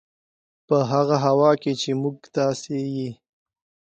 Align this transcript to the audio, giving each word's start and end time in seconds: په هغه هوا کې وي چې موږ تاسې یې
په 0.67 0.77
هغه 0.91 1.15
هوا 1.25 1.51
کې 1.61 1.71
وي 1.73 1.79
چې 1.81 1.91
موږ 2.01 2.17
تاسې 2.35 2.77
یې 2.97 3.09